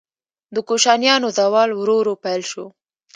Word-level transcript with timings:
د 0.55 0.57
کوشانیانو 0.67 1.27
زوال 1.37 1.69
ورو 1.73 1.95
ورو 1.99 2.13
پیل 2.23 2.41
شو 2.51 2.65